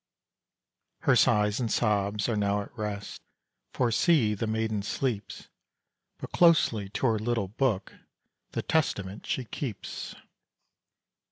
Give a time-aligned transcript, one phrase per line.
[1.01, 3.21] Her sighs and sobs are now at rest,
[3.71, 4.33] For see!
[4.33, 5.47] the maiden sleeps;
[6.17, 7.93] But closely to her little book,
[8.53, 10.15] The Testament, she keeps.